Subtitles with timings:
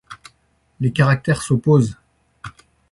[0.79, 1.95] Les caractères s'opposent.